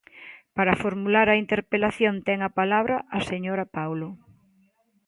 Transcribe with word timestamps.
Para 0.57 0.79
formular 0.83 1.27
a 1.29 1.39
interpelación 1.43 2.15
ten 2.27 2.39
a 2.47 2.49
palabra 2.59 2.95
a 3.17 3.19
señora 3.31 3.65
Paulo. 3.77 4.09